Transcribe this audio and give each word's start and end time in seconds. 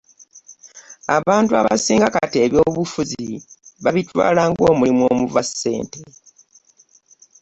Abantu 1.17 1.51
abasing 1.61 2.03
kati 2.15 2.37
ebyobufuzi 2.45 3.25
babitwala 3.83 4.41
ng'omulimu 4.49 5.01
omuva 5.13 5.41
ssente. 5.47 6.01